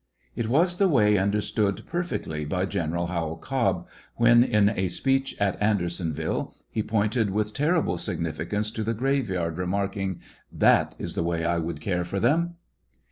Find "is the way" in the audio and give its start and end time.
10.97-11.45